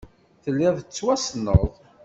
[0.43, 1.63] Telliḍ tettwassneḍ